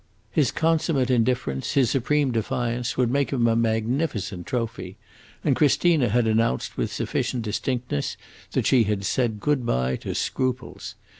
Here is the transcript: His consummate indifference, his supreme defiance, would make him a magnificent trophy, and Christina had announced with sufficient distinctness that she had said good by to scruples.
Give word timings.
His 0.31 0.49
consummate 0.49 1.11
indifference, 1.11 1.73
his 1.73 1.91
supreme 1.91 2.31
defiance, 2.31 2.97
would 2.97 3.11
make 3.11 3.29
him 3.29 3.45
a 3.45 3.55
magnificent 3.55 4.47
trophy, 4.47 4.97
and 5.43 5.55
Christina 5.55 6.09
had 6.09 6.25
announced 6.25 6.75
with 6.75 6.91
sufficient 6.91 7.43
distinctness 7.43 8.17
that 8.53 8.65
she 8.65 8.85
had 8.85 9.05
said 9.05 9.39
good 9.39 9.63
by 9.63 9.97
to 9.97 10.15
scruples. 10.15 10.95